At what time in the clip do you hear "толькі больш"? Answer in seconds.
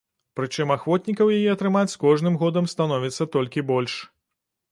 3.35-3.93